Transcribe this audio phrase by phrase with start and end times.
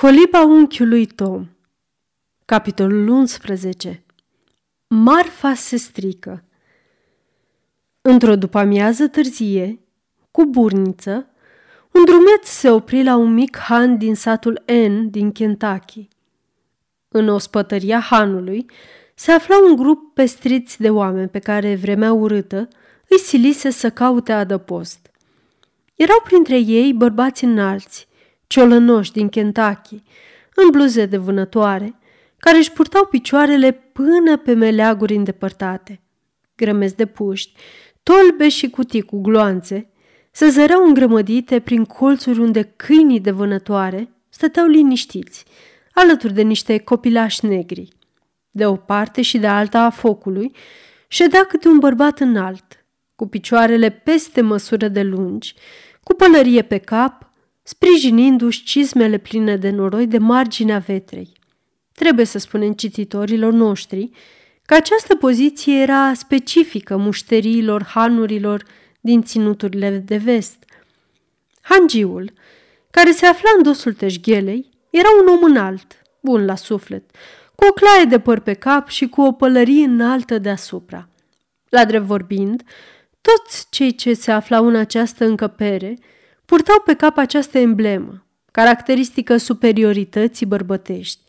[0.00, 1.46] Coliba unchiului Tom
[2.44, 4.04] Capitolul 11
[4.86, 6.44] Marfa se strică
[8.00, 9.80] Într-o după-amiază târzie,
[10.30, 11.26] cu burniță,
[11.92, 16.08] un drumeț se opri la un mic han din satul N din Kentucky.
[17.08, 18.66] În ospătăria hanului
[19.14, 22.68] se afla un grup pestriți de oameni pe care vremea urâtă
[23.08, 25.10] îi silise să caute adăpost.
[25.94, 28.08] Erau printre ei bărbați înalți,
[28.46, 30.02] ciolănoși din Kentucky,
[30.54, 31.98] în bluze de vânătoare,
[32.38, 36.00] care își purtau picioarele până pe meleaguri îndepărtate.
[36.56, 37.52] Grămezi de puști,
[38.02, 39.90] tolbe și cutii cu gloanțe,
[40.30, 45.44] se zăreau îngrămădite prin colțuri unde câinii de vânătoare stăteau liniștiți,
[45.92, 47.88] alături de niște copilași negri.
[48.50, 50.54] De o parte și de alta a focului
[51.08, 52.84] ședea câte un bărbat înalt,
[53.16, 55.54] cu picioarele peste măsură de lungi,
[56.02, 57.32] cu pălărie pe cap
[57.66, 61.32] sprijinindu-și cizmele pline de noroi de marginea vetrei.
[61.92, 64.10] Trebuie să spunem cititorilor noștri
[64.66, 68.64] că această poziție era specifică mușteriilor hanurilor
[69.00, 70.56] din ținuturile de vest.
[71.60, 72.32] Hangiul,
[72.90, 77.10] care se afla în dosul teșghelei, era un om înalt, bun la suflet,
[77.54, 81.08] cu o claie de păr pe cap și cu o pălărie înaltă deasupra.
[81.68, 82.62] La drept vorbind,
[83.20, 85.98] toți cei ce se aflau în această încăpere–
[86.44, 91.20] purtau pe cap această emblemă, caracteristică superiorității bărbătești.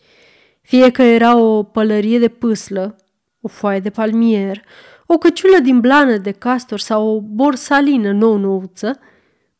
[0.61, 2.95] Fie că era o pălărie de pâslă,
[3.41, 4.61] o foaie de palmier,
[5.05, 8.99] o căciulă din blană de castor sau o borsalină nou-nouță,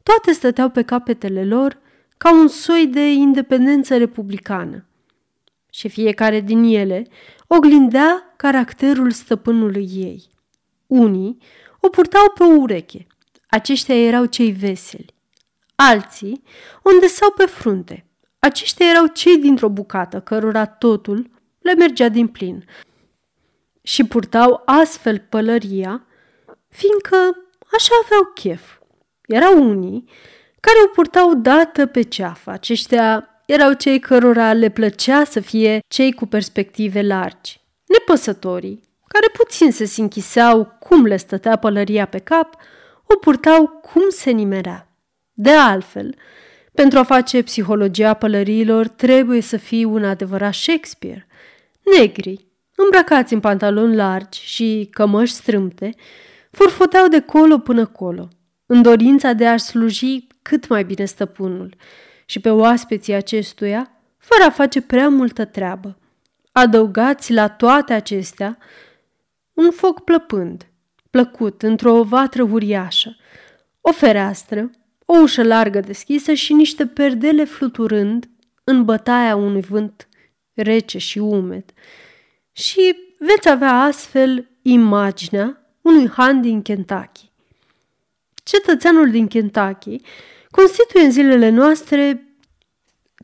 [0.04, 1.80] toate stăteau pe capetele lor
[2.18, 4.86] ca un soi de independență republicană.
[5.70, 7.08] Și fiecare din ele
[7.48, 10.30] oglindea caracterul stăpânului ei.
[10.88, 11.38] Unii
[11.80, 13.08] o purtau pe o ureche,
[13.50, 15.15] aceștia erau cei veseli,
[15.76, 16.44] alții
[16.84, 18.06] unde sau pe frunte.
[18.40, 22.66] Aceștia erau cei dintr-o bucată, cărora totul le mergea din plin
[23.86, 26.06] și purtau astfel pălăria,
[26.70, 27.16] fiindcă
[27.72, 28.62] așa aveau chef.
[29.28, 30.10] Erau unii
[30.60, 32.52] care o purtau dată pe ceafă.
[32.52, 37.62] Aceștia erau cei cărora le plăcea să fie cei cu perspective largi.
[37.86, 42.56] Nepăsătorii, care puțin se închiseau cum le stătea pălăria pe cap,
[43.08, 44.90] o purtau cum se nimerea.
[45.38, 46.16] De altfel,
[46.74, 51.28] pentru a face psihologia pălăriilor trebuie să fii un adevărat Shakespeare.
[51.98, 55.96] Negri, îmbrăcați în pantaloni largi și cămăși strâmte,
[56.52, 58.28] furfoteau de colo până colo,
[58.66, 61.76] în dorința de a sluji cât mai bine stăpânul
[62.26, 65.98] și pe oaspeții acestuia, fără a face prea multă treabă.
[66.52, 68.58] Adăugați la toate acestea
[69.54, 70.68] un foc plăpând,
[71.10, 73.16] plăcut, într-o vatră uriașă,
[73.82, 74.70] o fereastră,
[75.06, 78.30] o ușă largă deschisă și niște perdele fluturând
[78.64, 80.08] în bătaia unui vânt
[80.54, 81.64] rece și umed.
[82.52, 87.32] Și veți avea astfel imaginea unui han din Kentucky.
[88.44, 90.02] Cetățeanul din Kentucky
[90.52, 92.28] constituie în zilele noastre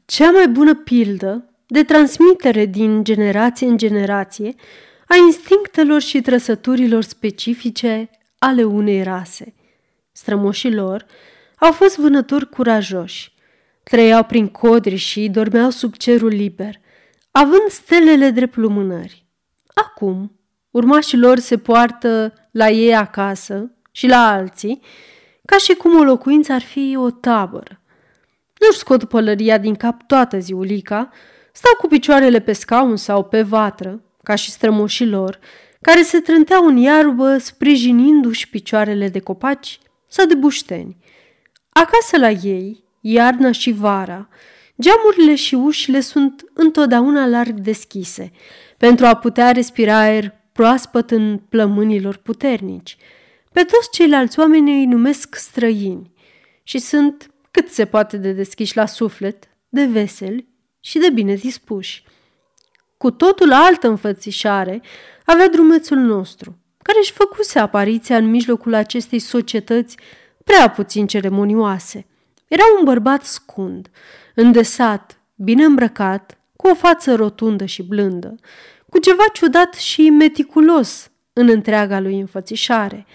[0.05, 4.55] cea mai bună pildă de transmitere din generație în generație
[5.07, 9.53] a instinctelor și trăsăturilor specifice ale unei rase.
[10.11, 11.05] Strămoșii lor
[11.63, 13.33] au fost vânători curajoși.
[13.83, 16.75] Trăiau prin codri și dormeau sub cerul liber,
[17.31, 19.25] având stelele drept lumânări.
[19.73, 20.39] Acum,
[20.71, 24.81] urmașii lor se poartă la ei acasă și la alții,
[25.45, 27.81] ca și cum o locuință ar fi o tabără.
[28.59, 31.09] Nu-și scot pălăria din cap toată ziulica,
[31.51, 35.39] stau cu picioarele pe scaun sau pe vatră, ca și strămoșii lor,
[35.81, 40.97] care se trânteau în iarbă sprijinindu-și picioarele de copaci sau de bușteni.
[41.73, 44.29] Acasă la ei, iarna și vara,
[44.81, 48.31] geamurile și ușile sunt întotdeauna larg deschise,
[48.77, 52.97] pentru a putea respira aer proaspăt în plămânilor puternici.
[53.51, 56.11] Pe toți ceilalți oameni îi numesc străini
[56.63, 60.47] și sunt cât se poate de deschiși la suflet, de veseli
[60.79, 62.03] și de bine dispuși.
[62.97, 64.81] Cu totul altă înfățișare
[65.25, 69.97] avea drumețul nostru, care își făcuse apariția în mijlocul acestei societăți
[70.43, 72.05] prea puțin ceremonioase.
[72.47, 73.89] Era un bărbat scund,
[74.35, 78.35] îndesat, bine îmbrăcat, cu o față rotundă și blândă,
[78.89, 83.05] cu ceva ciudat și meticulos în întreaga lui înfățișare.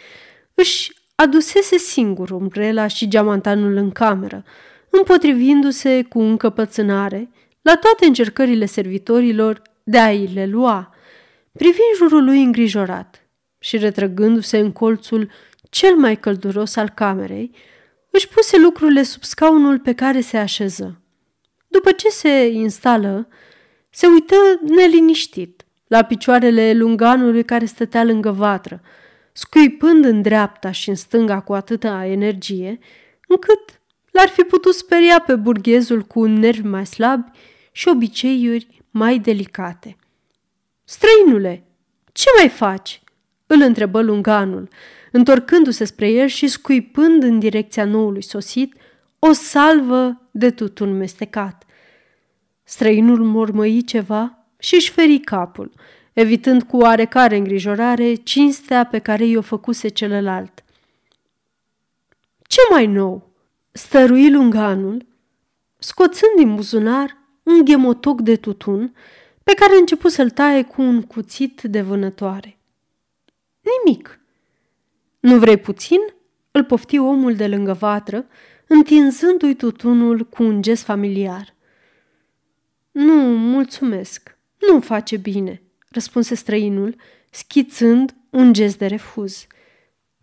[0.54, 4.44] Își adusese singur umbrela și geamantanul în cameră,
[4.90, 7.30] împotrivindu-se cu încăpățânare
[7.62, 10.94] la toate încercările servitorilor de a-i le lua,
[11.52, 15.30] privind jurul lui îngrijorat și retrăgându-se în colțul
[15.76, 17.50] cel mai călduros al camerei,
[18.10, 21.00] își puse lucrurile sub scaunul pe care se așeză.
[21.68, 23.28] După ce se instală,
[23.90, 28.80] se uită neliniștit la picioarele lunganului care stătea lângă vatră,
[29.32, 32.78] scuipând în dreapta și în stânga cu atâta energie,
[33.28, 33.80] încât
[34.10, 37.30] l-ar fi putut speria pe burghezul cu nervi mai slabi
[37.72, 39.96] și obiceiuri mai delicate.
[40.84, 41.64] Străinule,
[42.12, 43.00] ce mai faci?"
[43.46, 44.68] îl întrebă lunganul,
[45.16, 48.74] întorcându-se spre el și scuipând în direcția noului sosit
[49.18, 51.64] o salvă de tutun mestecat.
[52.64, 55.72] Străinul mormăi ceva și își feri capul,
[56.12, 60.64] evitând cu oarecare îngrijorare cinstea pe care i-o făcuse celălalt.
[62.42, 63.30] Ce mai nou?"
[63.72, 65.06] stărui lunganul,
[65.78, 68.94] scoțând din buzunar un ghemotoc de tutun
[69.44, 72.58] pe care a început să-l taie cu un cuțit de vânătoare.
[73.60, 74.20] Nimic.
[75.20, 75.98] Nu vrei puțin?
[76.50, 78.26] Îl pofti omul de lângă vatră,
[78.66, 81.54] întinzându-i tutunul cu un gest familiar.
[82.90, 86.94] Nu, mulțumesc, nu face bine, răspunse străinul,
[87.30, 89.46] schițând un gest de refuz.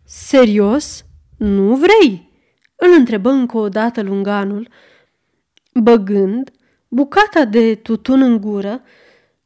[0.04, 1.04] Serios?
[1.36, 2.32] Nu vrei?
[2.76, 4.68] Îl întrebă încă o dată lunganul,
[5.74, 6.50] băgând
[6.88, 8.82] bucata de tutun în gură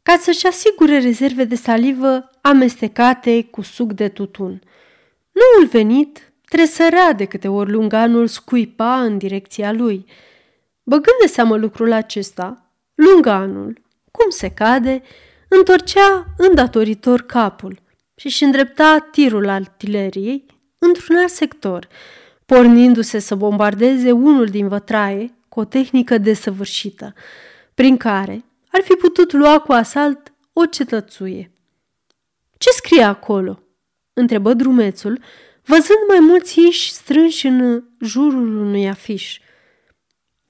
[0.02, 4.62] ca să-și asigure rezerve de salivă amestecate cu suc de tutun.
[5.38, 10.04] Noul venit tresărea de câte ori lunganul scuipa în direcția lui.
[10.82, 13.80] Băgând de seamă lucrul acesta, lunganul,
[14.10, 15.02] cum se cade,
[15.48, 17.78] întorcea îndatoritor capul
[18.14, 20.46] și își îndrepta tirul artileriei
[20.78, 21.88] într-un alt sector,
[22.46, 27.14] pornindu-se să bombardeze unul din vătraie cu o tehnică desăvârșită,
[27.74, 31.52] prin care ar fi putut lua cu asalt o cetățuie.
[32.58, 33.62] Ce scrie acolo?"
[34.18, 35.20] Întrebă drumețul,
[35.64, 39.38] văzând mai mulți iși strânși în jurul unui afiș.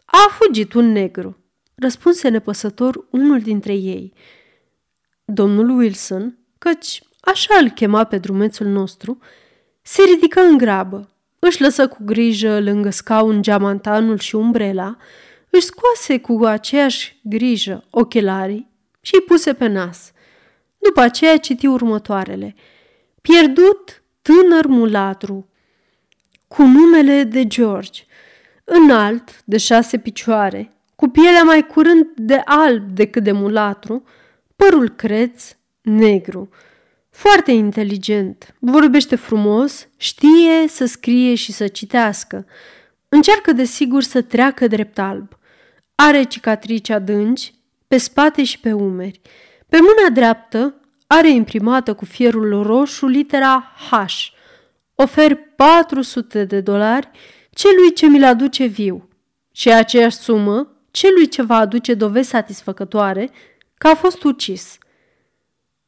[0.05, 1.37] A fugit un negru,
[1.75, 4.13] răspunse nepăsător unul dintre ei.
[5.25, 9.19] Domnul Wilson, căci așa îl chema pe drumețul nostru,
[9.83, 14.97] se ridică în grabă, își lăsă cu grijă lângă scaun geamantanul și umbrela,
[15.51, 18.71] își scoase cu aceeași grijă ochelarii
[19.01, 20.13] și îi puse pe nas.
[20.79, 22.55] După aceea citi următoarele.
[23.21, 25.49] Pierdut tânăr mulatru,
[26.49, 28.03] cu numele de George,
[28.65, 34.03] înalt, de șase picioare, cu pielea mai curând de alb decât de mulatru,
[34.57, 36.49] părul creț, negru,
[37.11, 42.47] foarte inteligent, vorbește frumos, știe să scrie și să citească,
[43.09, 45.39] încearcă desigur să treacă drept alb.
[45.95, 47.55] Are cicatrici adânci
[47.89, 49.21] pe spate și pe umeri.
[49.69, 50.75] Pe mâna dreaptă
[51.11, 53.95] are imprimată cu fierul roșu litera H.
[54.95, 57.11] Ofer 400 de dolari
[57.51, 59.09] celui ce mi-l aduce viu
[59.53, 63.31] și aceeași sumă celui ce va aduce dovezi satisfăcătoare
[63.75, 64.79] că a fost ucis.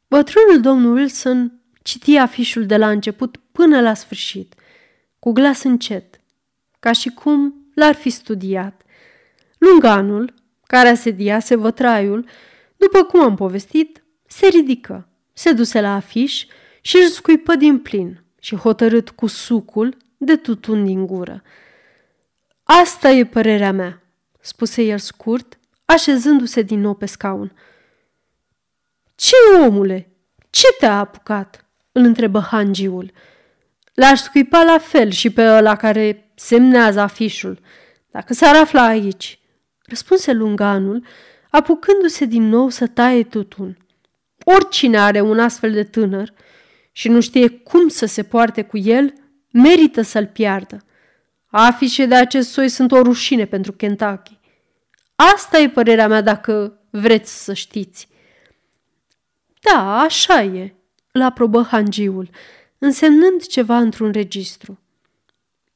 [0.09, 4.55] Bătrânul domnul Wilson citi afișul de la început până la sfârșit,
[5.19, 6.21] cu glas încet,
[6.81, 8.83] ca și cum l-ar fi studiat.
[9.59, 10.35] Lunganul,
[10.67, 12.29] care asediase vătraiul,
[12.77, 15.10] după cum am povestit, se ridică,
[15.41, 16.47] se duse la afiș
[16.81, 21.43] și își scuipă din plin și hotărât cu sucul de tutun din gură.
[22.63, 24.03] Asta e părerea mea,
[24.41, 27.53] spuse el scurt, așezându-se din nou pe scaun.
[29.15, 30.11] Ce, omule?
[30.51, 33.13] Ce te-a apucat?" îl întrebă hangiul.
[33.95, 37.59] L-aș scuipa la fel și pe ăla care semnează afișul,
[38.11, 39.41] dacă s-ar afla aici
[39.83, 41.05] răspunse lunganul,
[41.51, 43.79] apucându-se din nou să taie tutun.
[44.45, 46.33] Oricine are un astfel de tânăr
[46.93, 49.13] și nu știe cum să se poarte cu el,
[49.53, 50.85] merită să-l piardă.
[51.47, 54.39] Afișe de acest soi sunt o rușine pentru Kentucky.
[55.15, 58.09] Asta e părerea mea dacă vreți să știți.
[59.61, 60.75] Da, așa e,
[61.13, 62.31] îl aprobă hangiul,
[62.79, 64.79] însemnând ceva într-un registru.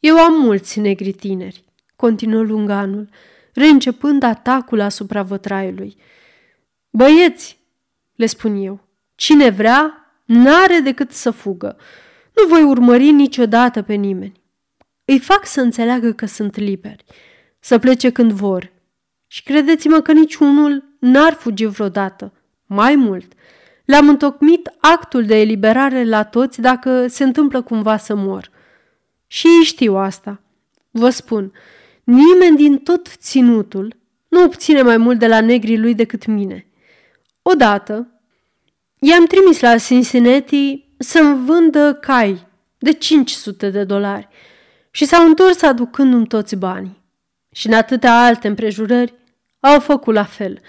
[0.01, 1.65] Eu am mulți negri tineri,
[1.97, 3.09] continuă lunganul,
[3.53, 5.97] reîncepând atacul asupra vătraiului.
[6.91, 7.59] Băieți,
[8.15, 8.81] le spun eu,
[9.15, 11.77] cine vrea, n-are decât să fugă.
[12.37, 14.43] Nu voi urmări niciodată pe nimeni.
[15.05, 17.05] Îi fac să înțeleagă că sunt liberi,
[17.59, 18.73] să plece când vor.
[19.27, 22.33] Și credeți-mă că niciunul n-ar fugi vreodată.
[22.67, 23.33] Mai mult,
[23.85, 28.51] le-am întocmit actul de eliberare la toți dacă se întâmplă cumva să mor.
[29.27, 30.41] Și ei știu asta.
[30.91, 31.53] Vă spun,
[32.05, 33.97] Nimeni din tot ținutul
[34.29, 36.67] nu obține mai mult de la negrii lui decât mine.
[37.47, 38.09] Odată,
[38.99, 42.47] i-am trimis la Cincinnati să-mi vândă cai
[42.79, 44.29] de 500 de dolari
[44.91, 47.03] și s-au întors aducându-mi toți banii.
[47.53, 49.15] Și în atâtea alte împrejurări
[49.61, 50.61] au făcut la fel.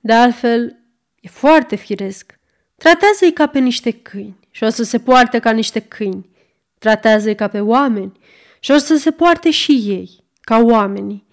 [0.00, 0.76] De altfel,
[1.20, 2.38] e foarte firesc.
[2.76, 6.30] Tratează-i ca pe niște câini și o să se poarte ca niște câini.
[6.78, 8.12] Tratează-i ca pe oameni
[8.60, 11.26] și o să se poarte și ei, ca oamenii.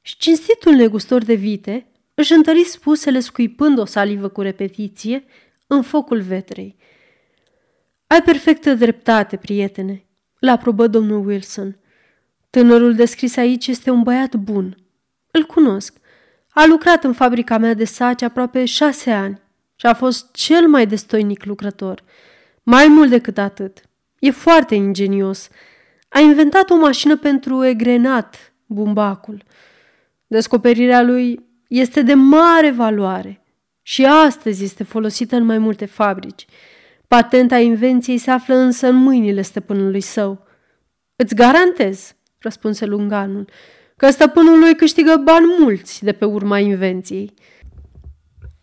[0.00, 1.89] Și cinstitul negustor de vite
[2.20, 5.24] își întări spusele scuipând o salivă cu repetiție
[5.66, 6.76] în focul vetrei.
[8.06, 10.04] Ai perfectă dreptate, prietene,
[10.38, 11.78] l aprobă domnul Wilson.
[12.50, 14.76] Tânărul descris aici este un băiat bun.
[15.30, 15.96] Îl cunosc.
[16.50, 19.40] A lucrat în fabrica mea de saci aproape șase ani
[19.76, 22.02] și a fost cel mai destoinic lucrător.
[22.62, 23.80] Mai mult decât atât,
[24.18, 25.48] e foarte ingenios.
[26.08, 29.42] A inventat o mașină pentru egrenat, bumbacul.
[30.26, 33.42] Descoperirea lui este de mare valoare
[33.82, 36.46] și astăzi este folosită în mai multe fabrici.
[37.08, 40.46] Patenta invenției se află însă în mâinile stăpânului său.
[41.16, 43.48] Îți garantez, răspunse lunganul,
[43.96, 47.34] că stăpânul lui câștigă bani mulți de pe urma invenției.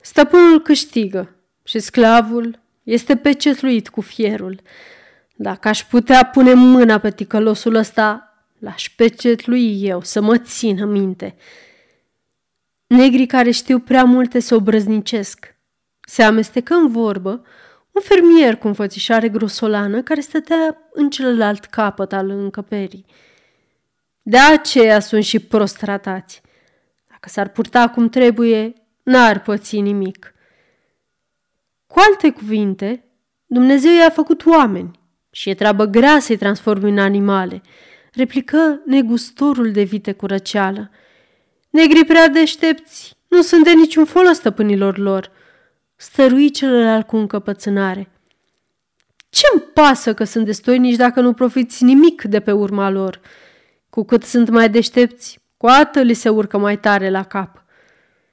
[0.02, 4.62] Stăpânul câștigă și sclavul este pecetluit cu fierul.
[5.36, 11.36] Dacă aș putea pune mâna pe ticălosul ăsta, l-aș pecetlui eu să mă țină minte.
[12.88, 15.56] Negrii care știu prea multe se obrăznicesc.
[16.00, 17.44] Se amestecă în vorbă
[17.92, 23.06] un fermier cu înfățișare grosolană care stătea în celălalt capăt al încăperii.
[24.22, 26.42] De aceea sunt și prost tratați.
[27.10, 30.34] Dacă s-ar purta cum trebuie, n-ar păți nimic.
[31.88, 33.06] Cu alte cuvinte,
[33.46, 35.00] Dumnezeu i-a făcut oameni
[35.32, 37.62] și e treabă grea să-i transformi în animale,
[38.14, 40.26] replică negustorul de vite cu
[41.78, 41.88] răceală.
[41.88, 45.32] Negrii prea deștepți nu sunt de niciun folos stăpânilor lor.
[45.96, 48.12] Stărui celălalt cu încăpățânare.
[49.30, 53.20] Ce-mi pasă că sunt destoinici dacă nu profiți nimic de pe urma lor?
[53.90, 57.66] Cu cât sunt mai deștepți, cu atât li se urcă mai tare la cap.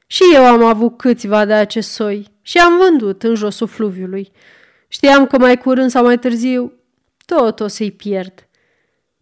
[0.07, 4.33] Și eu am avut câțiva de acest soi și am vândut în josul fluviului.
[4.89, 6.73] Știam că mai curând sau mai târziu
[7.27, 8.49] tot o să-i pierd.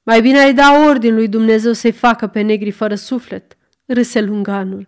[0.02, 4.86] Mai bine ai da ordin lui Dumnezeu să-i facă pe negri fără suflet, râse lunganul.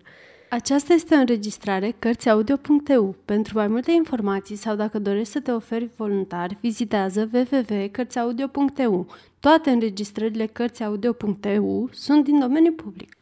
[0.48, 3.16] Aceasta este o înregistrare Cărțiaudio.eu.
[3.24, 9.06] Pentru mai multe informații sau dacă dorești să te oferi voluntar, vizitează www.cărțiaudio.eu.
[9.40, 13.16] Toate înregistrările Cărțiaudio.eu sunt din domeniu public.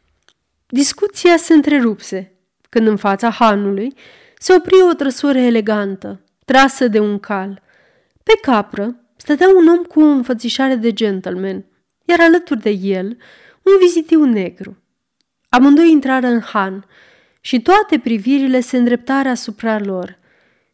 [0.67, 2.31] Discuția se întrerupse,
[2.69, 3.93] când în fața hanului
[4.37, 7.61] se opri o trăsură elegantă, trasă de un cal.
[8.23, 11.65] Pe capră stătea un om cu o înfățișare de gentleman,
[12.05, 13.17] iar alături de el
[13.61, 14.82] un vizitiu negru.
[15.53, 16.85] Amândoi intrară în han
[17.41, 20.17] și toate privirile se îndreptară asupra lor.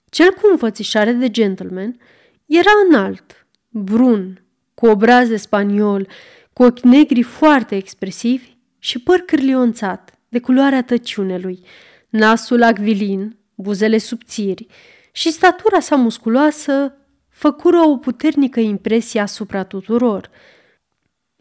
[0.09, 1.99] Cel cu înfățișare de gentleman
[2.45, 4.43] era înalt, brun,
[4.73, 6.07] cu obraz de spaniol,
[6.53, 11.65] cu ochi negri foarte expresivi și păr cârlionțat, de culoarea tăciunelui,
[12.09, 14.67] nasul acvilin, buzele subțiri
[15.11, 16.97] și statura sa musculoasă
[17.29, 20.29] făcură o puternică impresie asupra tuturor.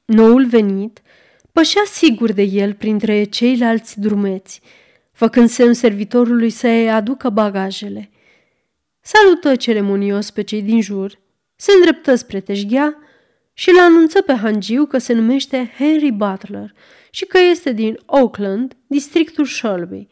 [0.05, 1.03] Noul venit
[1.59, 4.61] pășea sigur de el printre ceilalți drumeți,
[5.13, 8.11] făcând semn servitorului să-i aducă bagajele.
[9.01, 11.19] Salută ceremonios pe cei din jur,
[11.57, 12.99] se îndreptă spre teșghea
[13.53, 16.75] și îl anunță pe Hangiu că se numește Henry Butler
[17.11, 20.07] și că este din Oakland, districtul Shelby.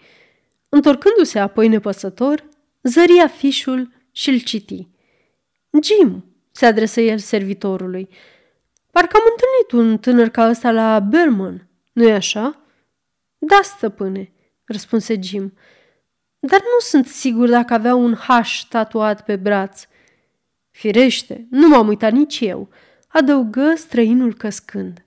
[0.68, 2.48] Întorcându-se apoi nepăsător,
[2.82, 4.88] zări afișul și îl citi.
[5.82, 8.08] Jim, se adresă el servitorului,
[8.96, 12.60] parcă am întâlnit un tânăr ca ăsta la Berman, nu-i așa?
[13.38, 14.32] Da, stăpâne,
[14.64, 15.52] răspunse Jim,
[16.38, 18.28] dar nu sunt sigur dacă avea un H
[18.68, 19.86] tatuat pe braț.
[20.70, 22.68] Firește, nu m-am uitat nici eu,
[23.08, 25.04] adăugă străinul căscând.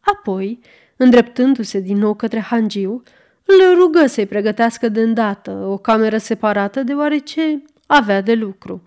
[0.00, 0.60] Apoi,
[0.96, 3.02] îndreptându-se din nou către Hangiu,
[3.44, 8.82] îl rugă să-i pregătească de îndată o cameră separată deoarece avea de lucru.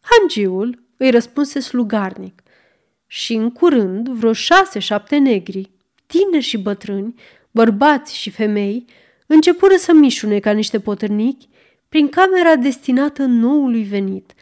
[0.00, 2.42] Hangiul îi răspunse slugarnic
[3.14, 5.70] și în curând vreo șase-șapte negri,
[6.06, 7.14] tineri și bătrâni,
[7.50, 8.84] bărbați și femei,
[9.26, 11.48] începură să mișune ca niște potârnichi
[11.88, 14.32] prin camera destinată noului venit,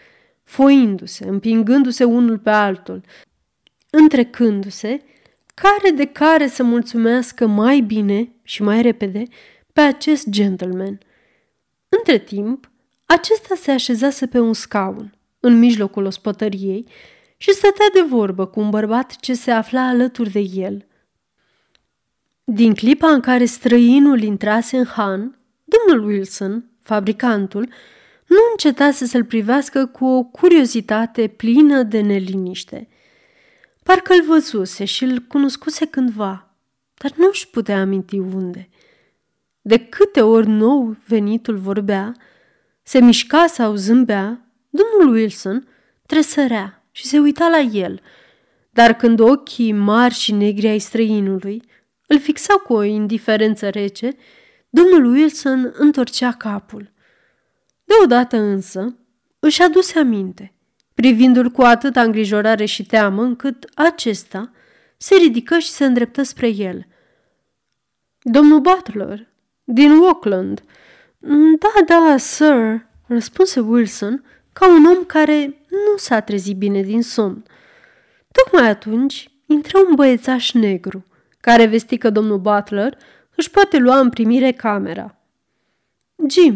[0.43, 3.01] foindu-se, împingându-se unul pe altul,
[3.91, 5.03] întrecându-se,
[5.55, 9.23] care de care să mulțumească mai bine și mai repede
[9.73, 10.99] pe acest gentleman.
[11.89, 12.71] Între timp,
[13.07, 16.87] acesta se așezase pe un scaun, în mijlocul ospătăriei,
[17.43, 20.87] și stătea de vorbă cu un bărbat ce se afla alături de el.
[22.45, 27.69] Din clipa în care străinul intrase în Han, domnul Wilson, fabricantul,
[28.27, 32.89] nu încetase să-l privească cu o curiozitate plină de neliniște.
[33.83, 36.55] Parcă îl văzuse și îl cunoscuse cândva,
[36.95, 38.69] dar nu își putea aminti unde.
[39.61, 42.13] De câte ori nou venitul vorbea,
[42.83, 45.69] se mișca sau zâmbea, domnul Wilson
[46.07, 48.01] tresărea și se uita la el,
[48.71, 51.63] dar când ochii mari și negri ai străinului
[52.07, 54.17] îl fixau cu o indiferență rece,
[54.71, 56.93] domnul Wilson întorcea capul.
[57.85, 58.97] Deodată însă
[59.39, 60.55] își aduse aminte,
[60.95, 64.51] privindu-l cu atâta îngrijorare și teamă, încât acesta
[64.97, 66.87] se ridică și se îndreptă spre el.
[68.23, 69.29] Domnul Butler,
[69.65, 70.63] din Auckland.
[71.59, 77.45] Da, da, sir, răspunse Wilson ca un om care nu s-a trezit bine din somn.
[78.33, 81.05] Tocmai atunci intră un băiețaș negru,
[81.41, 82.99] care vesti că domnul Butler
[83.37, 85.17] își poate lua în primire camera.
[86.29, 86.55] Jim,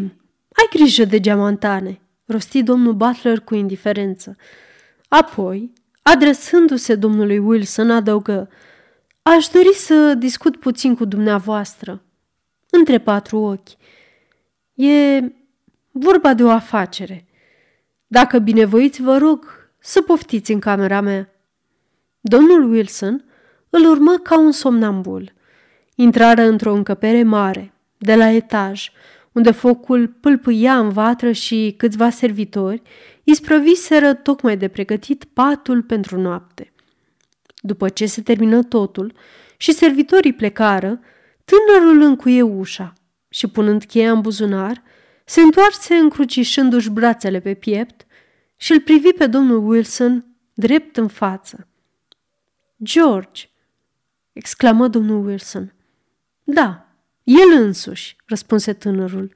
[0.51, 4.35] ai grijă de geamantane, rosti domnul Butler cu indiferență.
[5.07, 8.49] Apoi, adresându-se domnului Wilson, adăugă,
[9.35, 12.01] Aș dori să discut puțin cu dumneavoastră,
[12.69, 13.69] între patru ochi.
[14.73, 15.21] E
[15.91, 17.26] vorba de o afacere.
[18.07, 21.29] Dacă binevoiți, vă rog să poftiți în camera mea.
[22.21, 23.25] Domnul Wilson
[23.69, 25.33] îl urmă ca un somnambul.
[25.95, 28.89] Intrară într-o încăpere mare, de la etaj,
[29.31, 32.81] unde focul pâlpâia în vatră și câțiva servitori
[33.23, 36.71] isprăviseră tocmai de pregătit patul pentru noapte.
[37.61, 39.13] După ce se termină totul
[39.57, 40.99] și servitorii plecară,
[41.45, 42.93] tânărul încuie ușa
[43.29, 44.83] și, punând cheia în buzunar,
[45.29, 48.05] se întoarse încrucișându-și brațele pe piept
[48.55, 51.67] și îl privi pe domnul Wilson drept în față.
[52.83, 53.49] George,
[54.33, 55.73] exclamă domnul Wilson.
[56.43, 56.87] Da,
[57.23, 59.33] el însuși, răspunse tânărul.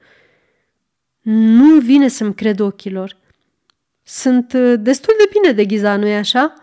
[1.22, 3.16] Nu vine să-mi cred ochilor.
[4.02, 6.54] Sunt uh, destul de bine deghizat, nu-i așa?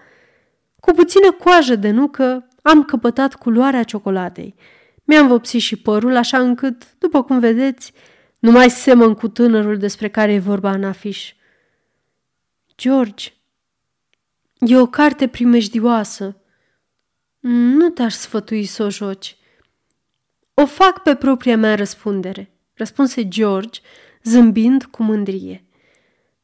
[0.79, 4.55] Cu puțină coajă de nucă am căpătat culoarea ciocolatei.
[5.03, 7.93] Mi-am vopsit și părul, așa încât, după cum vedeți,
[8.39, 11.33] nu mai semăn cu tânărul despre care e vorba în afiș.
[12.77, 13.33] George,
[14.59, 16.41] e o carte primejdioasă.
[17.39, 19.37] Nu te-aș sfătui să o joci.
[20.53, 23.79] O fac pe propria mea răspundere, răspunse George,
[24.23, 25.63] zâmbind cu mândrie.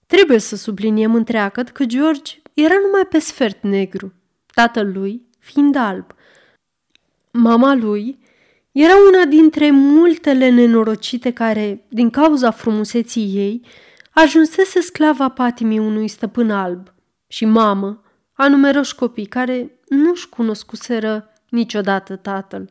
[0.05, 4.13] Trebuie să subliniem întreagăt că George era numai pe sfert negru,
[4.53, 6.15] tatăl lui fiind alb.
[7.31, 8.19] Mama lui
[8.77, 13.61] era una dintre multele nenorocite care, din cauza frumuseții ei,
[14.11, 16.93] ajunsese sclava patimii unui stăpân alb
[17.27, 22.69] și mamă a numeroși copii care nu-și cunoscuseră niciodată tatăl.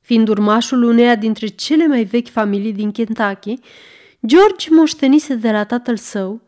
[0.00, 3.58] Fiind urmașul uneia dintre cele mai vechi familii din Kentucky,
[4.26, 6.40] George moștenise de la tatăl său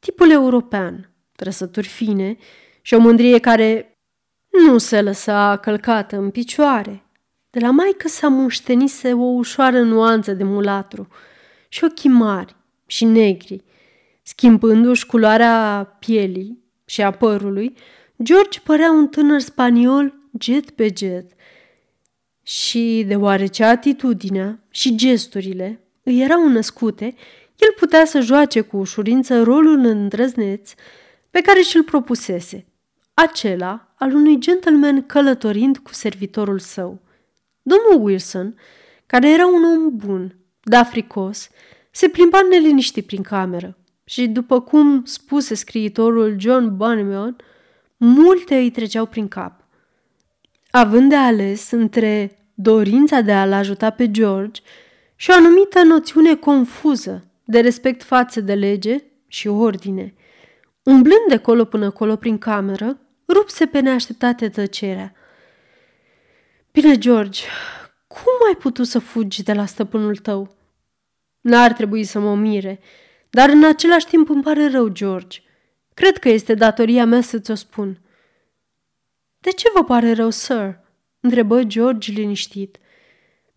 [0.00, 2.36] tipul european, trăsături fine
[2.82, 3.98] și o mândrie care
[4.66, 7.03] nu se lăsa călcată în picioare.
[7.54, 11.08] De la maică sa moștenise o ușoară nuanță de mulatru
[11.68, 13.62] și ochii mari și negri.
[14.22, 17.76] Schimbându-și culoarea pielii și a părului,
[18.22, 21.30] George părea un tânăr spaniol jet pe jet.
[22.42, 27.04] Și deoarece atitudinea și gesturile îi erau născute,
[27.56, 30.72] el putea să joace cu ușurință rolul îndrăzneț
[31.30, 32.66] pe care și-l propusese,
[33.14, 37.02] acela al unui gentleman călătorind cu servitorul său.
[37.66, 38.54] Domnul Wilson,
[39.06, 41.48] care era un om bun, dar fricos,
[41.90, 47.36] se plimba neliniștit prin cameră și, după cum spuse scriitorul John Bunyan,
[47.96, 49.64] multe îi treceau prin cap.
[50.70, 54.60] Având de ales între dorința de a-l ajuta pe George
[55.16, 60.14] și o anumită noțiune confuză de respect față de lege și ordine.
[60.82, 62.98] Umblând de colo până colo prin cameră,
[63.28, 65.14] rupse pe neașteptate tăcerea.
[66.74, 67.42] Bine, George,
[68.06, 70.56] cum ai putut să fugi de la stăpânul tău?
[71.40, 72.80] N-ar trebui să mă mire,
[73.30, 75.40] dar în același timp îmi pare rău, George.
[75.94, 78.00] Cred că este datoria mea să ți-o spun.
[79.38, 80.78] De ce vă pare rău, sir?
[81.20, 82.78] întrebă George liniștit.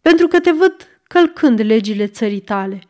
[0.02, 2.82] Pentru că te văd călcând legile țării tale.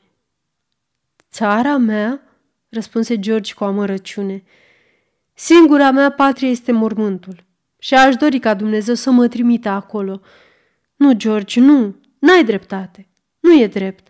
[1.32, 2.22] Țara mea?
[2.70, 4.44] răspunse George cu amărăciune.
[5.34, 7.46] Singura mea patrie este mormântul
[7.78, 10.22] și aș dori ca Dumnezeu să mă trimită acolo.
[10.96, 13.08] Nu, George, nu, n-ai dreptate.
[13.40, 14.08] Nu e drept.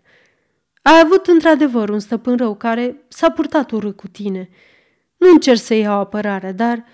[0.81, 4.49] Ai avut într-adevăr un stăpân rău care s-a purtat urât cu tine.
[5.17, 6.85] Nu încerc să iau apărare, dar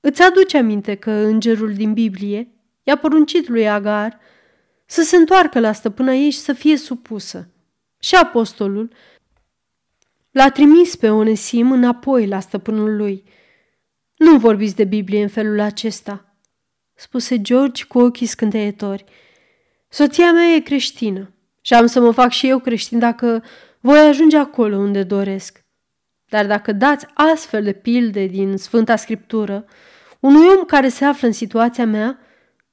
[0.00, 4.18] îți aduce aminte că îngerul din Biblie i-a poruncit lui Agar
[4.86, 7.48] să se întoarcă la stăpâna ei și să fie supusă.
[7.98, 8.92] Și apostolul
[10.30, 13.24] l-a trimis pe Onesim înapoi la stăpânul lui.
[14.20, 16.36] Nu vorbiți de Biblie în felul acesta,
[16.94, 19.04] spuse George cu ochii scânteietori.
[19.88, 23.44] Soția mea e creștină Și am să mă fac și eu creștin dacă
[23.80, 25.64] voi ajunge acolo unde doresc.
[26.28, 29.64] Dar dacă dați astfel de pilde din Sfânta Scriptură,
[30.20, 32.18] unui om care se află în situația mea,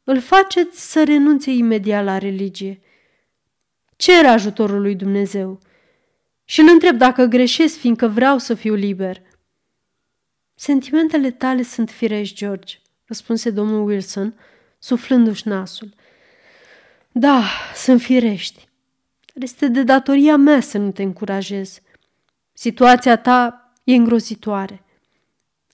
[0.03, 2.81] îl faceți să renunțe imediat la religie.
[3.95, 5.59] Cer ajutorul lui Dumnezeu
[6.45, 9.21] și îl întreb dacă greșesc, fiindcă vreau să fiu liber.
[10.59, 14.39] Sentimentele tale sunt firești, George, răspunse domnul Wilson,
[14.79, 15.93] suflându-și nasul.
[17.11, 17.43] Da,
[17.75, 18.67] sunt firești,
[19.33, 21.81] dar este de datoria mea să nu te încurajez.
[22.53, 24.83] Situația ta e îngrozitoare.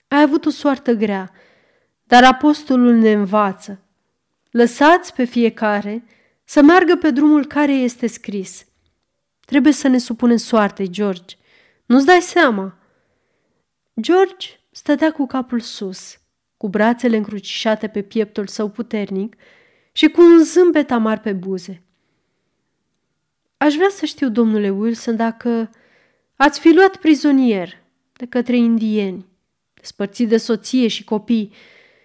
[0.08, 1.32] Ai avut o soartă grea,
[2.04, 3.82] dar apostolul ne învață.
[4.50, 6.04] Lăsați pe fiecare
[6.44, 8.66] să meargă pe drumul care este scris.
[9.40, 11.36] Trebuie să ne supunem soartei, George.
[11.86, 12.78] Nu-ți dai seama?
[14.00, 16.18] George stătea cu capul sus,
[16.56, 19.36] cu brațele încrucișate pe pieptul său puternic
[19.92, 21.82] și cu un zâmbet amar pe buze.
[23.56, 25.70] Aș vrea să știu, domnule Wilson, dacă
[26.36, 27.82] ați fi luat prizonier
[28.12, 29.26] de către indieni,
[29.74, 31.52] despărțit de soție și copii,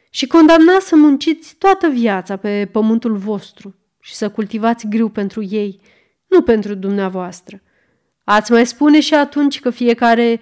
[0.10, 5.82] și condamnați să munciți toată viața pe pământul vostru și să cultivați grâu pentru ei,
[6.28, 7.62] nu pentru dumneavoastră.
[8.24, 10.40] Ați mai spune și atunci că fiecare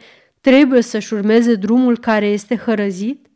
[0.47, 3.27] trebuie să-și urmeze drumul care este hărăzit?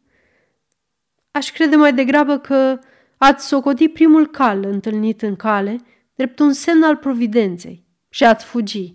[1.32, 2.80] Aș crede mai degrabă că
[3.18, 5.76] ați socotit primul cal întâlnit în cale,
[6.16, 8.94] drept un semn al providenței, și ați fugi.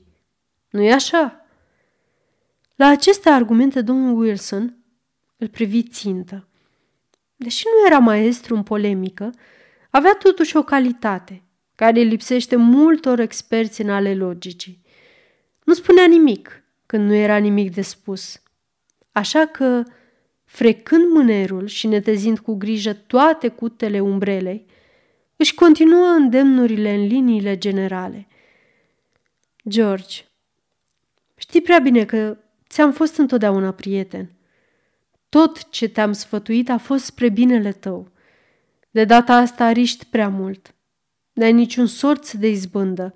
[0.71, 1.47] Nu-i așa?
[2.75, 4.77] La aceste argumente, domnul Wilson
[5.37, 6.49] îl privi țintă.
[7.37, 9.31] Deși nu era maestru în polemică,
[9.91, 11.43] avea totuși o calitate
[11.75, 14.83] care lipsește multor experți în ale logicii.
[15.65, 18.41] Nu spunea nimic când nu era nimic de spus.
[19.13, 19.83] Așa că,
[20.45, 24.67] frecând mânerul și netezind cu grijă toate cutele umbrelei,
[25.37, 28.27] își continuă îndemnurile în liniile generale.
[29.69, 30.25] George,
[31.37, 32.37] știi prea bine că
[32.69, 34.31] ți-am fost întotdeauna prieten.
[35.29, 38.11] Tot ce te-am sfătuit a fost spre binele tău.
[38.91, 40.75] De data asta riști prea mult.
[41.33, 43.15] N-ai niciun sorț de izbândă.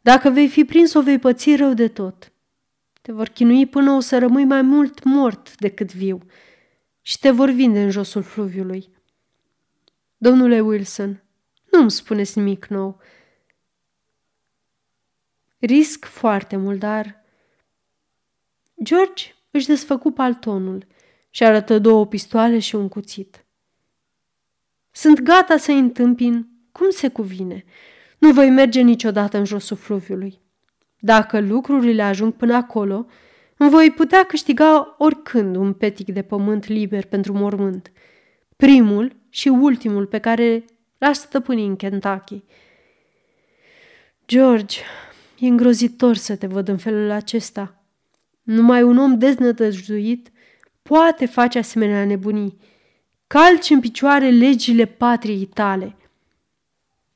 [0.00, 2.32] Dacă vei fi prins, o vei păți rău de tot.
[3.00, 6.18] Te vor chinui până o să rămâi mai mult mort decât viu
[7.00, 8.96] și te vor vinde în josul fluviului.
[10.16, 11.22] Domnule Wilson,
[11.70, 13.00] nu-mi spuneți nimic nou.
[15.58, 17.24] Risc foarte mult, dar...
[18.82, 20.86] George își desfăcu paltonul
[21.30, 23.46] și arătă două pistoale și un cuțit.
[24.90, 27.64] Sunt gata să-i întâmpin cum se cuvine.
[28.18, 30.40] Nu voi merge niciodată în josul fluviului.
[30.98, 33.06] Dacă lucrurile ajung până acolo,
[33.56, 37.92] îmi voi putea câștiga oricând un petic de pământ liber pentru mormânt.
[38.56, 40.64] Primul și ultimul pe care
[40.98, 42.44] l-aș stăpâni în Kentucky.
[44.26, 44.78] George,
[45.38, 47.82] e îngrozitor să te văd în felul acesta.
[48.42, 50.30] Numai un om deznădăjduit
[50.82, 52.58] poate face asemenea nebunii.
[53.26, 55.96] Calci în picioare legile patriei tale.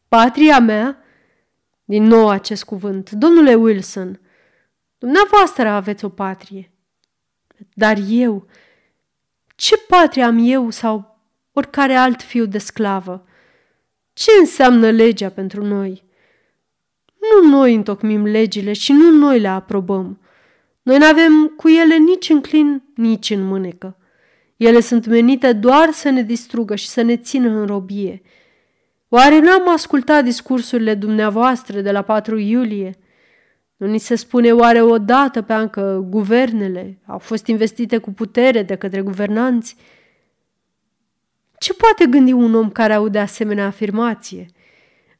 [0.09, 1.02] Patria mea?
[1.85, 3.11] Din nou acest cuvânt.
[3.11, 4.21] Domnule Wilson,
[4.99, 6.73] dumneavoastră aveți o patrie.
[7.75, 8.47] Dar eu,
[9.57, 11.19] ce patrie am eu sau
[11.53, 13.27] oricare alt fiu de sclavă?
[14.13, 16.05] Ce înseamnă legea pentru noi?
[17.21, 20.21] Nu noi întocmim legile și nu noi le aprobăm.
[20.83, 23.97] Noi nu avem cu ele nici în clin, nici în mânecă.
[24.57, 28.23] Ele sunt menite doar să ne distrugă și să ne țină în robie.
[29.15, 32.99] Oare n-am ascultat discursurile dumneavoastră de la 4 iulie?
[33.77, 38.63] Nu ni se spune oare odată pe an că guvernele au fost investite cu putere
[38.63, 39.77] de către guvernanți?
[41.59, 44.47] Ce poate gândi un om care aude asemenea afirmație?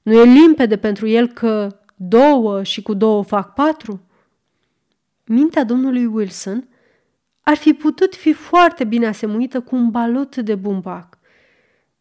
[0.03, 4.01] Nu e limpede pentru el că două și cu două fac patru?
[5.25, 6.69] Mintea domnului Wilson
[7.41, 11.19] ar fi putut fi foarte bine asemuită cu un balot de bumbac.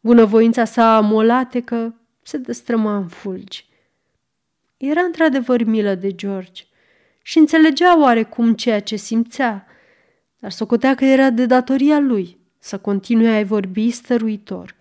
[0.02, 1.10] Bunăvoința sa
[1.66, 3.70] că se destrăma în fulgi.
[4.78, 6.64] Era într-adevăr milă de George
[7.22, 9.66] și înțelegea oarecum ceea ce simțea,
[10.40, 14.76] dar socotea că era de datoria lui să continue a-i vorbi stăruitor,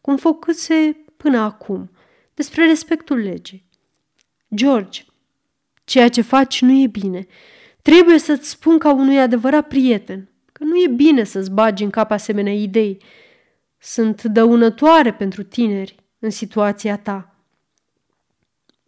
[0.00, 1.90] cum făcuse până acum,
[2.34, 3.68] despre respectul legii.
[4.54, 5.04] George,
[5.84, 7.26] ceea ce faci nu e bine
[7.82, 12.10] Trebuie să-ți spun ca unui adevărat prieten că nu e bine să-ți bagi în cap
[12.10, 13.02] asemenea idei.
[13.80, 17.34] Sunt dăunătoare pentru tineri în situația ta.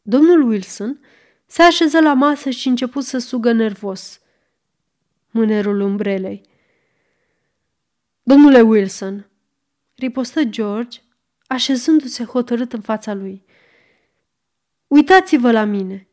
[0.03, 1.01] Domnul Wilson
[1.47, 4.21] se așeză la masă și început să sugă nervos
[5.33, 6.43] mânerul umbrelei.
[8.23, 9.31] Domnule Wilson,
[9.95, 11.01] ripostă George,
[11.47, 13.45] așezându-se hotărât în fața lui.
[14.87, 16.09] Uitați-vă la mine.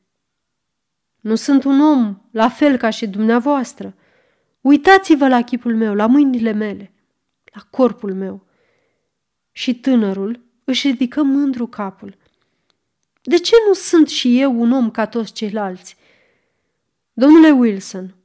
[1.19, 3.95] Nu sunt un om la fel ca și dumneavoastră.
[4.61, 6.93] Uitați-vă la chipul meu, la mâinile mele,
[7.53, 8.47] la corpul meu.
[9.59, 12.17] Și tânărul își ridică mândru capul.
[13.21, 15.95] De ce nu sunt și eu un om ca toți ceilalți?
[17.13, 18.15] Domnule Wilson,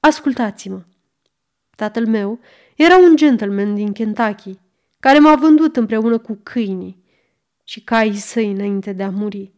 [0.00, 0.82] ascultați-mă.
[1.76, 2.40] Tatăl meu
[2.76, 4.58] era un gentleman din Kentucky,
[5.00, 7.04] care m-a vândut împreună cu câinii
[7.64, 9.52] și caii săi înainte de a muri.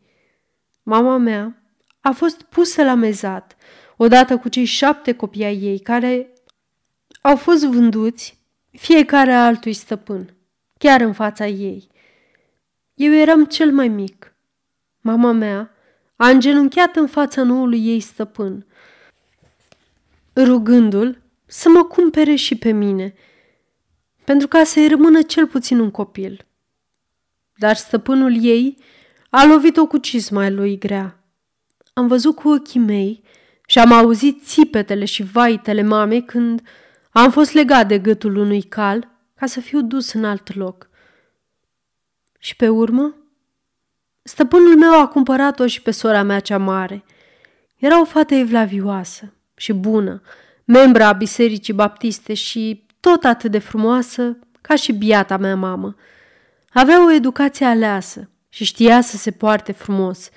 [0.83, 1.62] Mama mea
[2.01, 3.57] a fost pusă la mezat,
[3.96, 6.33] odată cu cei șapte copii ai ei, care
[7.20, 8.38] au fost vânduți
[8.70, 10.36] fiecare altui stăpân,
[10.78, 11.88] chiar în fața ei.
[12.94, 14.34] Eu eram cel mai mic.
[15.00, 15.70] Mama mea
[16.16, 18.66] a îngenunchiat în fața noului ei stăpân,
[20.36, 23.14] rugându-l să mă cumpere și pe mine,
[24.24, 26.46] pentru ca să-i rămână cel puțin un copil.
[27.56, 28.78] Dar stăpânul ei
[29.30, 31.24] a lovit-o cu cizma lui grea.
[31.92, 33.22] Am văzut cu ochii mei
[33.66, 36.62] și am auzit țipetele și vaitele mamei când
[37.10, 40.88] am fost legat de gâtul unui cal ca să fiu dus în alt loc.
[42.38, 43.14] Și pe urmă,
[44.22, 47.05] stăpânul meu a cumpărat-o și pe sora mea cea mare.
[47.77, 50.22] Era o fată evlavioasă și bună,
[50.64, 55.96] membra a bisericii baptiste și tot atât de frumoasă ca și biata mea mamă.
[56.72, 60.31] Avea o educație aleasă și știa să se poarte frumos.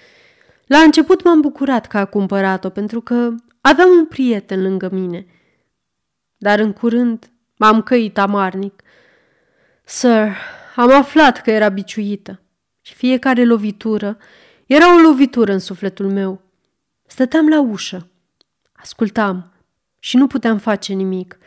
[0.66, 5.26] La început m-am bucurat că a cumpărat-o pentru că aveam un prieten lângă mine.
[6.38, 8.82] Dar în curând m-am căit amarnic.
[9.91, 10.36] Sir,
[10.75, 12.41] am aflat că era biciuită
[12.82, 14.17] și fiecare lovitură
[14.65, 16.41] era o lovitură în sufletul meu.
[17.08, 18.10] Stăteam la ușă,
[18.71, 19.52] ascultam
[19.99, 21.38] și nu puteam face nimic.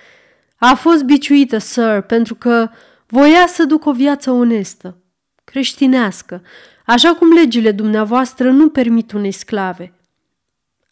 [0.57, 2.71] A fost biciuită, sir, pentru că
[3.07, 4.97] voia să duc o viață onestă,
[5.45, 6.43] creștinească,
[6.87, 9.95] așa cum legile dumneavoastră nu permit unei sclave.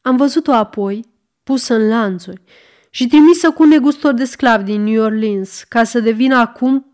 [0.02, 1.04] Am văzut-o apoi,
[1.42, 2.42] pusă în lanțuri
[2.90, 6.84] și trimisă cu un negustor de sclavi din New Orleans ca să devină acum,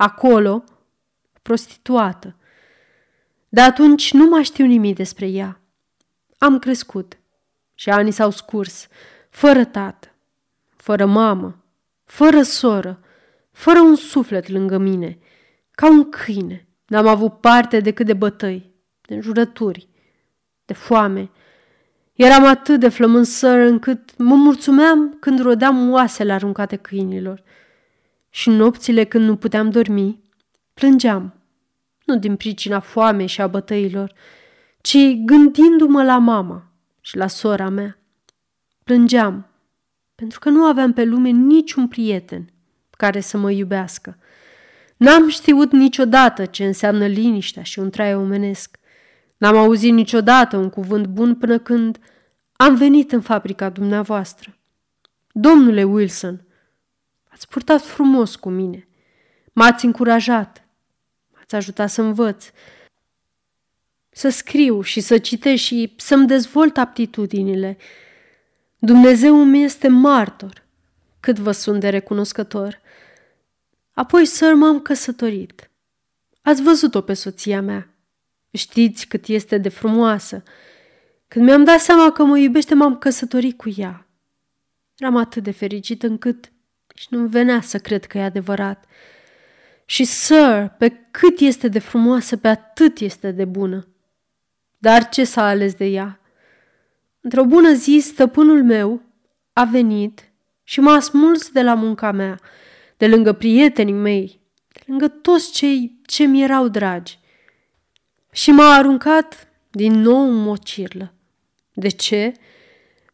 [0.00, 0.64] acolo,
[1.42, 2.36] prostituată.
[3.48, 5.60] De atunci nu mai știu nimic despre ea.
[6.38, 7.18] Am crescut
[7.74, 8.86] și anii s-au scurs,
[9.30, 10.08] fără tată,
[10.76, 11.64] fără mamă,
[12.04, 13.00] fără soră,
[13.50, 15.18] fără un suflet lângă mine,
[15.70, 16.66] ca un câine.
[16.86, 19.88] N-am avut parte decât de bătăi, de înjurături,
[20.64, 21.30] de foame.
[22.12, 27.42] Eram atât de flămânsără încât mă mulțumeam când rodeam oasele aruncate câinilor.
[28.30, 30.20] Și nopțile când nu puteam dormi,
[30.74, 31.34] plângeam,
[32.04, 34.12] nu din pricina foamei și a bătăilor,
[34.80, 37.98] ci gândindu-mă la mama și la sora mea.
[38.84, 39.46] Plângeam,
[40.14, 42.52] pentru că nu aveam pe lume niciun prieten
[42.90, 44.18] care să mă iubească.
[44.96, 48.78] N-am știut niciodată ce înseamnă liniștea și un trai omenesc.
[49.36, 51.98] N-am auzit niciodată un cuvânt bun până când
[52.52, 54.56] am venit în fabrica dumneavoastră.
[55.32, 56.44] Domnule Wilson,
[57.32, 58.88] ați purtat frumos cu mine.
[59.52, 60.64] M-ați încurajat.
[61.34, 62.50] M-ați ajutat să învăț,
[64.10, 67.76] să scriu și să citesc și să-mi dezvolt aptitudinile.
[68.78, 70.68] Dumnezeu mi este martor
[71.20, 72.80] cât vă sunt de recunoscător.
[73.92, 75.70] Apoi, săr, m-am căsătorit.
[76.42, 77.94] Ați văzut-o pe soția mea.
[78.50, 80.42] Știți cât este de frumoasă.
[81.28, 84.06] Când mi-am dat seama că mă iubește, m-am căsătorit cu ea.
[84.96, 86.52] Eram atât de fericit încât
[87.00, 88.84] și nu-mi venea să cred că e adevărat.
[89.84, 93.88] Și, sir, pe cât este de frumoasă, pe atât este de bună.
[94.78, 96.20] Dar ce s-a ales de ea?
[97.20, 99.02] Într-o bună zi, stăpânul meu
[99.52, 100.32] a venit
[100.62, 102.38] și m-a smuls de la munca mea–
[103.00, 104.40] de lângă prietenii mei,
[104.72, 107.18] de lângă toți cei ce mi erau dragi.
[108.32, 111.12] Și m-a aruncat din nou în mocirlă.
[111.72, 112.32] De ce?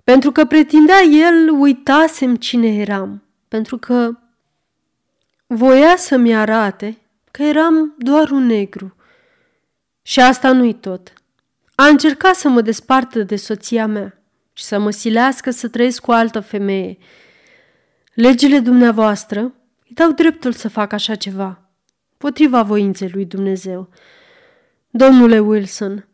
[0.04, 3.25] Pentru că pretindea el uitasem cine eram,
[3.56, 4.18] pentru că
[5.46, 6.98] voia să-mi arate
[7.30, 8.96] că eram doar un negru.
[10.02, 11.12] Și asta nu-i tot.
[11.74, 16.12] A încercat să mă despartă de soția mea și să mă silească să trăiesc cu
[16.12, 16.98] altă femeie.
[18.14, 21.70] Legile dumneavoastră îi dau dreptul să facă așa ceva,
[22.16, 23.88] potriva voinței lui Dumnezeu.
[24.90, 26.08] Domnule Wilson,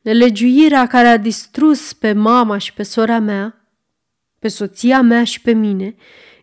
[0.00, 3.68] nelegiuirea care a distrus pe mama și pe sora mea,
[4.38, 5.94] pe soția mea și pe mine,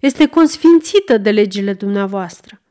[0.01, 2.61] este consfințită de legile dumneavoastră.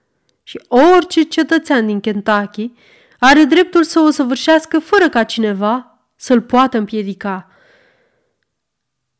[0.43, 2.73] Și orice cetățean din Kentucky
[3.19, 7.51] are dreptul să o săvârșească fără ca cineva să-l poată împiedica.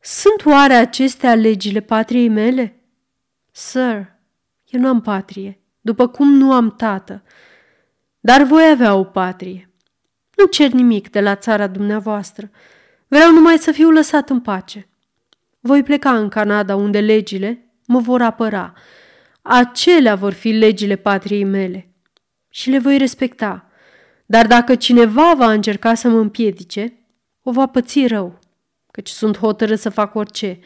[0.01, 2.79] Sunt oare acestea legile patriei mele?
[3.51, 4.11] Sir,
[4.65, 7.23] eu nu am patrie, după cum nu am tată,
[8.19, 9.69] dar voi avea o patrie.
[10.35, 12.49] Nu cer nimic de la țara dumneavoastră.
[13.07, 14.87] Vreau numai să fiu lăsat în pace.
[15.59, 18.73] Voi pleca în Canada unde legile mă vor apăra.
[19.41, 21.89] Acelea vor fi legile patriei mele
[22.49, 23.65] și le voi respecta.
[24.25, 26.93] Dar dacă cineva va încerca să mă împiedice,
[27.43, 28.39] o va păți rău,
[28.91, 30.59] căci sunt hotărât să fac orice.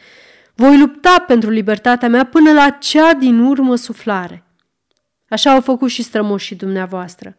[0.54, 4.44] Voi lupta pentru libertatea mea până la cea din urmă suflare.
[5.28, 7.36] Așa au făcut și strămoșii dumneavoastră.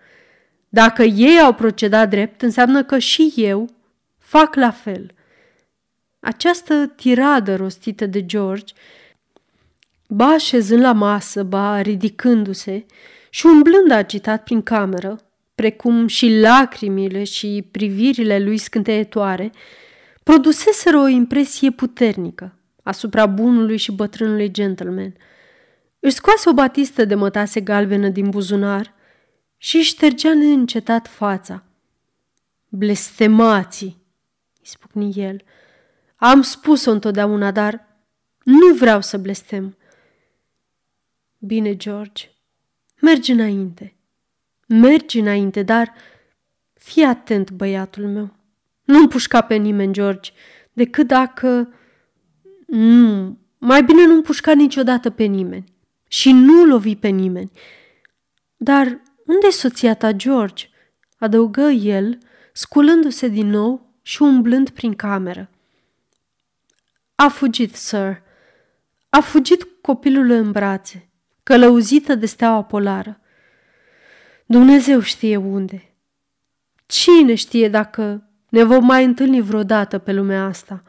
[0.70, 3.70] Dacă ei au procedat drept, înseamnă că și eu
[4.18, 5.12] fac la fel.
[6.20, 8.74] Această tiradă rostită de George,
[10.08, 12.86] ba așezând la masă, ba ridicându-se
[13.30, 15.20] și umblând agitat prin cameră,
[15.56, 19.52] precum și lacrimile și privirile lui scânteietoare,
[20.24, 25.14] produseseră o impresie puternică asupra bunului și bătrânului gentleman.
[26.00, 28.94] Își scoase o batistă de mătase galbenă din buzunar
[29.58, 31.64] și își ștergea neîncetat fața.
[32.70, 33.98] Blestemații,
[34.60, 35.42] îi spune el.
[36.16, 37.88] Am spus-o întotdeauna, dar
[38.44, 39.78] nu vreau să blestem.
[41.48, 42.30] Bine, George,
[43.02, 43.96] mergi înainte.
[44.68, 45.94] Mergi înainte, dar
[46.74, 48.36] fii atent, băiatul meu.
[48.84, 50.32] Nu împușca pe nimeni, George,
[50.74, 51.74] decât dacă...
[52.66, 55.74] Nu, mai bine nu împușca niciodată pe nimeni
[56.08, 57.52] și nu lovi pe nimeni.
[58.58, 60.66] Dar unde e soția ta, George?"
[61.20, 62.18] adăugă el,
[62.54, 65.50] sculându-se din nou și umblând prin cameră.
[67.16, 68.22] A fugit, sir.
[69.10, 71.07] A fugit copilul în brațe,
[71.48, 73.20] călăuzită de steaua polară.
[74.46, 75.96] Dumnezeu știe unde.
[76.86, 80.84] Cine știe dacă ne vom mai întâlni vreodată pe lumea asta?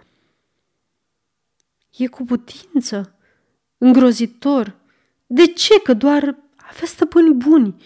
[1.97, 3.19] E cu putință,
[3.79, 4.75] îngrozitor.
[5.27, 5.81] De ce?
[5.81, 6.23] Că doar
[6.57, 7.83] avea stăpâni buni.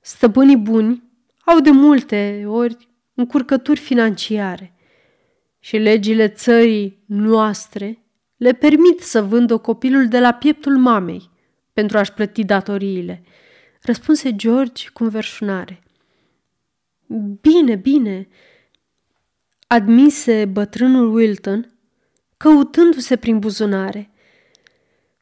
[0.00, 1.02] Stăpânii buni
[1.44, 4.74] au de multe ori încurcături financiare
[5.58, 8.04] și legile țării noastre
[8.36, 11.30] le permit să vândă copilul de la pieptul mamei
[11.72, 13.22] pentru a-și plăti datoriile,
[13.82, 15.82] răspunse George cu înverșunare.
[17.40, 18.28] Bine, bine,
[19.66, 21.72] admise bătrânul Wilton,
[22.36, 24.10] căutându-se prin buzunare.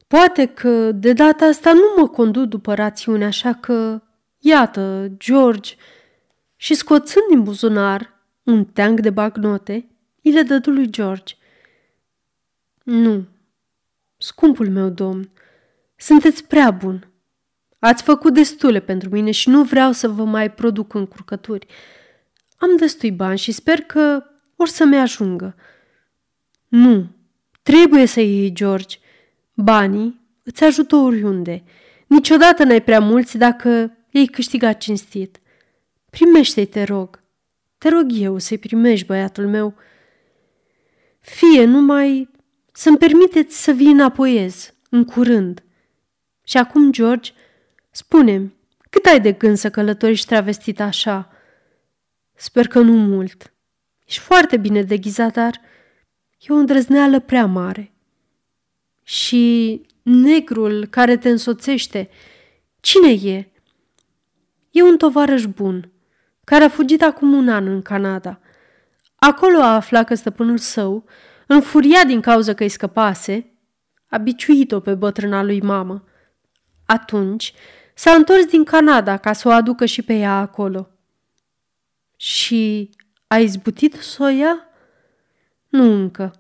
[0.07, 4.03] Poate că de data asta nu mă conduc după rațiune, așa că
[4.43, 5.75] Iată, George,
[6.57, 9.89] și scoțând din buzunar un teanc de bagnote,
[10.23, 11.35] îi le dădu lui George.
[12.83, 13.27] Nu,
[14.17, 15.31] scumpul meu domn,
[16.01, 17.11] sunteți prea bun.
[17.79, 21.67] Ați făcut destule pentru mine și nu vreau să vă mai produc încurcături.
[22.57, 24.25] Am destui bani și sper că
[24.57, 25.55] or să-mi ajungă.
[26.69, 27.07] Nu,
[27.63, 28.97] trebuie să iei, George.
[29.55, 31.63] Banii îți ajută oriunde.
[32.07, 35.41] Niciodată n-ai prea mulți dacă ei câștigat cinstit.
[36.11, 37.23] Primește-i, te rog.
[37.79, 39.75] Te rog eu să-i primești, băiatul meu.
[41.21, 42.29] Fie numai
[42.73, 45.63] să-mi permiteți să vii înapoiez, în curând.
[46.51, 47.33] Și acum, George,
[47.91, 48.55] spune-mi,
[48.91, 51.31] cât ai de gând să călătoriști travestit așa?
[52.35, 53.53] Sper că nu mult.
[54.07, 55.61] Ești foarte bine deghizat, dar
[56.39, 57.93] e o îndrăzneală prea mare.
[59.03, 62.09] Și negrul care te însoțește,
[62.81, 63.49] cine e?
[64.71, 65.91] E un tovarăș bun,
[66.45, 68.41] care a fugit acum un an în Canada.
[69.15, 71.05] Acolo a aflat că stăpânul său,
[71.47, 73.53] înfuriat din cauza că îi scăpase,
[74.07, 76.05] a biciuit-o pe bătrâna lui mamă.
[76.91, 77.53] Atunci
[77.95, 80.89] s-a întors din Canada ca să o aducă și pe ea acolo.
[82.17, 82.91] Și
[83.27, 84.69] a izbutit să o ia?
[85.69, 86.33] Nu încă.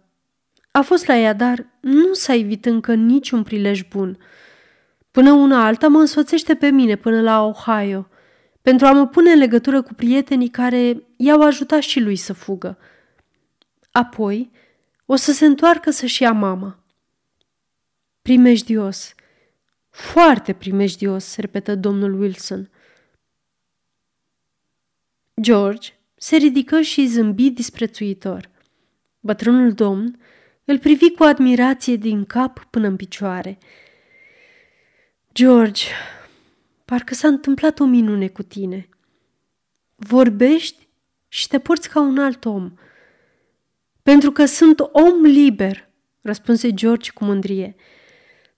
[0.70, 4.18] A fost la ea, dar nu s-a evit încă niciun prilej bun.
[5.10, 8.08] Până una alta mă însoțește pe mine până la Ohio–
[8.62, 12.78] pentru a mă pune în legătură cu prietenii care i-au ajutat și lui să fugă.
[13.90, 14.50] Apoi
[15.06, 16.78] o să se întoarcă să-și ia mama.
[18.22, 19.14] Primejdios,
[20.00, 22.70] foarte primejdios, repetă domnul Wilson.
[25.40, 28.50] George se ridică și zâmbi disprețuitor.
[29.20, 30.18] Bătrânul domn
[30.64, 33.58] îl privi cu admirație din cap până în picioare.
[35.32, 35.84] George,
[36.90, 38.88] Parcă s-a întâmplat o minune cu tine.
[39.96, 40.88] Vorbești
[41.28, 42.74] și te porți ca un alt om.
[44.02, 45.90] Pentru că sunt om liber,
[46.20, 47.74] răspunse George cu mândrie.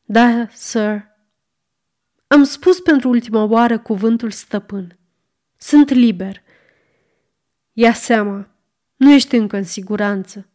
[0.05, 1.12] Da, sir.
[2.33, 4.99] Am spus pentru ultima oară cuvântul stăpân.
[5.57, 6.43] Sunt liber.
[7.73, 8.49] Ia seama,
[8.97, 10.49] nu ești încă în siguranță.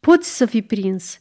[0.00, 1.20] Poți să fii prins.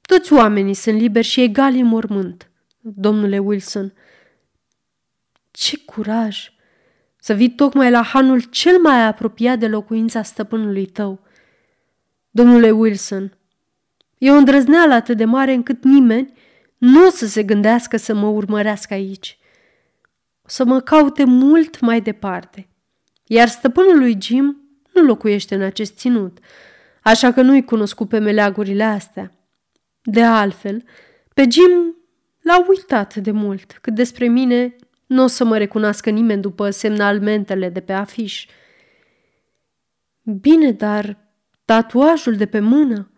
[0.00, 2.50] Toți oamenii sunt liberi și egali în mormânt,
[2.80, 3.92] domnule Wilson–
[5.50, 6.52] ce curaj!
[7.16, 11.20] să vii tocmai la hanul cel mai apropiat de locuința stăpânului tău.
[12.30, 13.36] Domnule Wilson,
[14.18, 16.32] e o îndrăzneală atât de mare încât nimeni
[16.80, 19.38] nu o să se gândească să mă urmărească aici.
[20.42, 22.68] O să mă caute mult mai departe.
[23.24, 24.60] Iar stăpânul lui Jim
[24.94, 26.38] nu locuiește în acest ținut,
[27.02, 29.30] așa că nu-i cunoscut pe meleagurile astea.
[30.02, 30.84] De altfel,
[31.34, 31.96] pe Jim
[32.42, 34.76] l-a uitat de mult, cât despre mine
[35.06, 38.46] nu o să mă recunoască nimeni după semnalmentele de pe afiș.
[40.22, 41.18] Bine, dar
[41.64, 43.10] tatuajul de pe mână?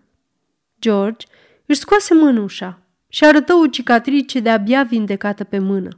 [0.80, 1.26] George
[1.66, 2.82] își scoase mânușa
[3.14, 5.88] și arătă o cicatrice de abia vindecată pe mână.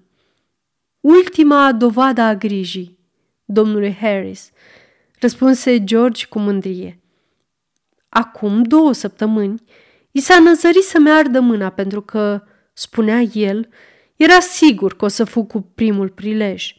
[1.00, 2.98] Ultima dovadă a grijii,
[3.44, 4.50] domnule Harris,
[5.20, 7.00] răspunse George cu mândrie.
[8.08, 9.62] Acum două săptămâni,
[10.10, 12.42] i s-a năzărit să meardă mâna pentru că,
[12.72, 13.68] spunea el,
[14.16, 16.74] era sigur că o să fug cu primul prilej.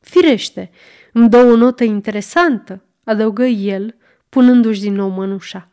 [0.00, 0.70] Firește,
[1.12, 3.96] îmi dă o notă interesantă, adăugă el,
[4.28, 5.69] punându-și din nou mănușa.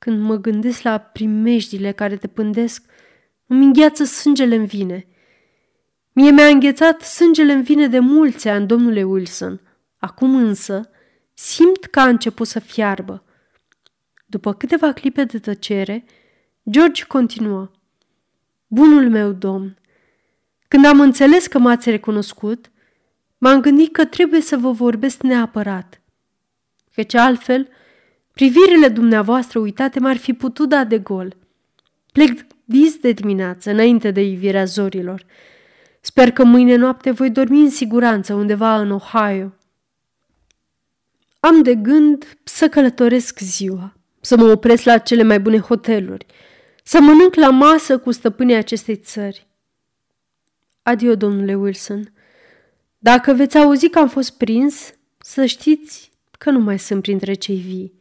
[0.00, 2.84] Când mă gândesc la primejdile care te pândesc,
[3.46, 5.06] îmi îngheață sângele în vine.
[6.12, 9.60] Mie mi-a înghețat sângele în vine de mulți ani, domnule Wilson.
[9.96, 10.90] Acum însă
[11.34, 13.24] simt că a început să fiarbă.
[14.26, 16.04] După câteva clipe de tăcere,
[16.70, 17.70] George continuă.
[18.66, 19.78] Bunul meu domn,
[20.68, 22.70] când am înțeles că m-ați recunoscut,
[23.38, 26.00] m-am gândit că trebuie să vă vorbesc neapărat.
[26.94, 27.68] Căci altfel,
[28.40, 31.36] privirile dumneavoastră uitate m-ar fi putut da de gol.
[32.12, 35.24] Plec dis de dimineață, înainte de ivirea zorilor.
[36.00, 39.52] Sper că mâine noapte voi dormi în siguranță undeva în Ohio.
[41.40, 46.26] Am de gând să călătoresc ziua, să mă opresc la cele mai bune hoteluri,
[46.82, 49.46] să mănânc la masă cu stăpânii acestei țări.
[50.82, 52.12] Adio, domnule Wilson.
[52.98, 57.56] Dacă veți auzi că am fost prins, să știți că nu mai sunt printre cei
[57.56, 57.99] vii.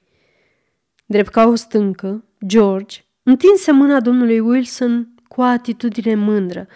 [1.12, 6.68] Drept ca o stâncă, George întinse mâna domnului Wilson cu o atitudine mândră,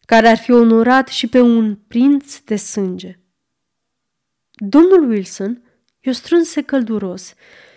[0.00, 3.18] care ar fi onorat și pe un prinț de sânge.
[4.52, 5.62] Domnul Wilson
[6.00, 7.34] i-o strânse călduros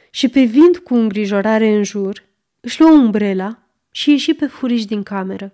[0.09, 2.23] și privind cu îngrijorare în jur,
[2.59, 5.53] își luă umbrela și ieși pe furiș din cameră.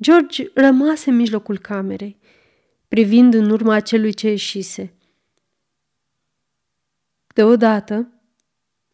[0.00, 2.18] George rămase în mijlocul camerei,
[2.88, 4.92] privind în urma celui ce ieșise.
[7.34, 8.12] Deodată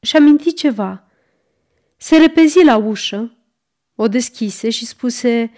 [0.04, 1.04] și aminti ceva.
[1.96, 3.36] Se repezi la ușă,
[3.94, 5.50] o deschise și spuse,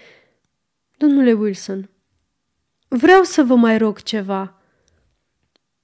[0.97, 1.90] Domnule Wilson,
[2.88, 4.61] vreau să vă mai rog ceva.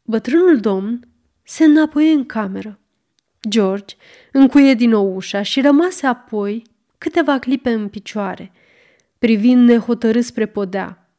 [0.02, 1.08] Bătrânul domn
[1.42, 2.80] se înapoie în cameră.
[3.48, 3.96] George
[4.32, 6.62] încuie din nou ușa și rămase apoi
[6.98, 8.52] câteva clipe în picioare,
[9.18, 11.14] privind nehotărât spre podea.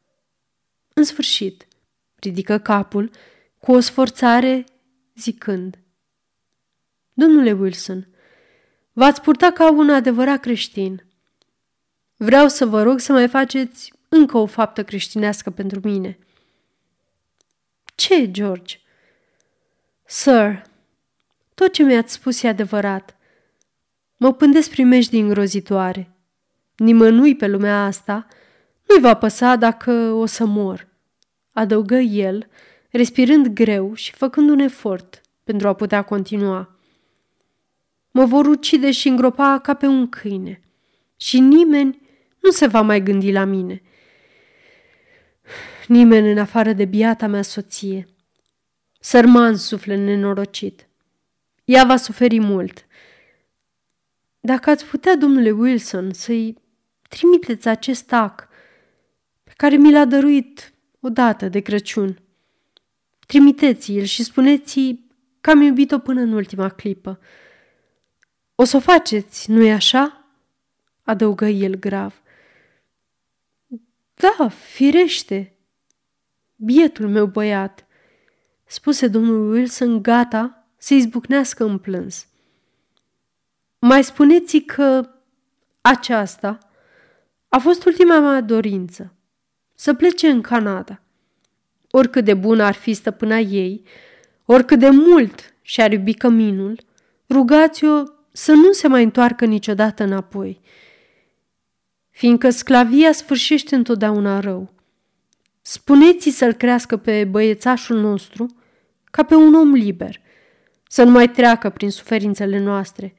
[0.94, 1.66] În sfârșit,
[2.14, 3.10] ridică capul
[3.58, 4.64] cu o sforțare
[5.14, 5.78] zicând
[7.16, 8.08] Domnule Wilson,
[8.92, 11.04] v-ați purtat ca un adevărat creștin.
[12.16, 16.18] Vreau să vă rog să mai faceți încă o faptă creștinească pentru mine.
[17.94, 18.78] Ce, George?
[20.04, 20.62] Sir,
[21.54, 23.16] tot ce mi-ați spus e adevărat.
[24.16, 26.10] Mă pândesc primești îngrozitoare.
[26.76, 28.26] Nimănui pe lumea asta
[28.88, 30.88] nu-i va păsa dacă o să mor,
[31.52, 32.48] adăugă el,
[32.90, 36.73] respirând greu și făcând un efort pentru a putea continua.
[38.16, 40.62] Mă vor ucide și îngropa ca pe un câine
[41.16, 42.00] și nimeni
[42.40, 43.82] nu se va mai gândi la mine.
[45.86, 48.08] Nimeni în afară de biata mea soție.
[49.00, 50.88] Sărman suflet nenorocit.
[51.64, 52.86] Ea va suferi mult.
[54.40, 56.56] Dacă ați putea, domnule Wilson, să-i
[57.08, 58.48] trimiteți acest ac
[59.44, 62.18] pe care mi l-a dăruit odată de Crăciun.
[63.26, 65.02] Trimiteți-l și spuneți
[65.40, 67.20] că am iubit-o până în ultima clipă.
[68.54, 70.24] O să o faceți, nu-i așa?"
[71.02, 72.22] adăugă el grav.
[74.14, 75.56] Da, firește.
[76.56, 77.86] Bietul meu băiat,
[78.64, 82.26] spuse domnul Wilson gata să izbucnească în plâns.
[83.78, 85.10] Mai spuneți că
[85.80, 86.58] aceasta
[87.48, 89.14] a fost ultima mea dorință,
[89.74, 91.00] să plece în Canada.
[91.90, 93.82] Oricât de bună ar fi stăpâna ei,
[94.44, 96.80] oricât de mult și-ar iubi căminul,
[97.28, 98.02] rugați-o
[98.36, 100.60] să nu se mai întoarcă niciodată înapoi,
[102.10, 104.72] fiindcă sclavia sfârșește întotdeauna rău.
[105.62, 108.56] Spuneți-i să-l crească pe băiețașul nostru
[109.04, 110.20] ca pe un om liber,
[110.88, 113.14] să nu mai treacă prin suferințele noastre.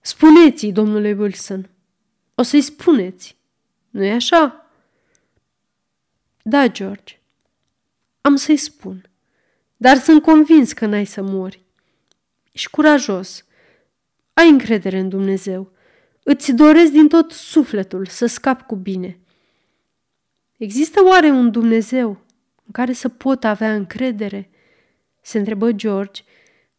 [0.00, 1.70] Spuneți-i, domnule Wilson,
[2.34, 3.36] o să-i spuneți,
[3.90, 4.70] nu-i așa?
[6.42, 7.18] Da, George,
[8.20, 9.08] Am să-i spun.
[9.76, 11.64] Dar sunt convins că n-ai să mori.
[12.52, 13.44] Ești curajos.
[14.34, 15.72] Ai încredere în Dumnezeu.
[16.22, 19.18] Îți doresc din tot sufletul să scapi cu bine.
[20.56, 22.08] Există oare un Dumnezeu
[22.66, 24.50] în care să pot avea încredere?
[25.22, 26.22] Se întrebă George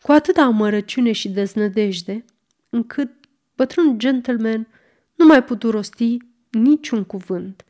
[0.01, 2.25] cu atâta amărăciune și deznădejde,
[2.69, 3.11] încât
[3.55, 4.67] bătrân gentleman
[5.15, 6.17] nu mai putu rosti
[6.49, 7.65] niciun cuvânt.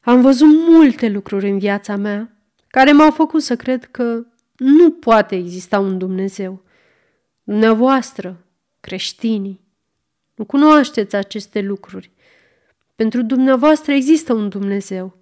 [0.00, 2.36] Am văzut multe lucruri în viața mea
[2.68, 4.26] care m-au făcut să cred că
[4.56, 6.62] nu poate exista un Dumnezeu.
[7.42, 8.44] Dumneavoastră,
[8.80, 9.60] creștinii,
[10.34, 12.10] nu cunoașteți aceste lucruri.
[12.94, 15.18] Pentru dumneavoastră există un Dumnezeu.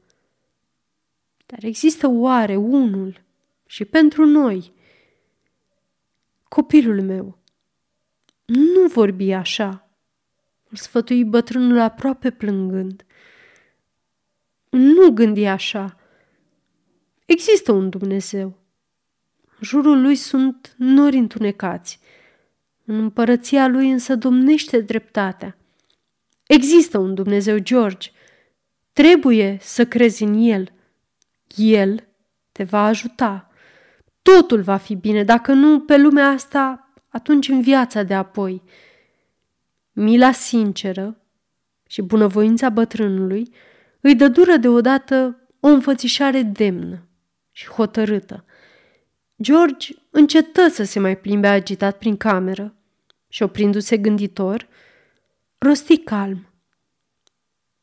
[1.46, 3.22] Dar există oare unul
[3.66, 4.72] și pentru noi?
[6.48, 7.38] Copilul meu,
[8.44, 9.88] nu vorbi așa,
[10.68, 13.06] îl sfătui bătrânul aproape plângând.
[14.70, 15.96] Nu gândi așa.
[17.26, 18.58] Există un Dumnezeu.
[19.44, 22.00] În jurul lui sunt nori întunecați.
[22.90, 25.56] În împărăția lui însă domnește dreptatea.
[26.46, 28.10] Există un Dumnezeu, George.
[28.92, 30.72] Trebuie să crezi în El.
[31.56, 32.08] El
[32.52, 33.50] te va ajuta.
[34.22, 38.62] Totul va fi bine, dacă nu pe lumea asta, atunci în viața de apoi.
[39.92, 41.20] Mila sinceră
[41.86, 43.54] și bunăvoința bătrânului
[44.00, 47.08] îi dă dură deodată o înfățișare demnă
[47.50, 48.44] și hotărâtă.
[49.42, 52.72] George încetă să se mai plimbe agitat prin cameră
[53.28, 54.68] și, oprindu-se gânditor,
[55.58, 56.46] rosti calm.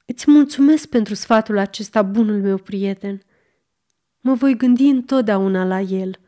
[0.06, 3.22] Îți mulțumesc pentru sfatul acesta, bunul meu prieten.
[4.20, 6.20] Mă voi gândi întotdeauna la el–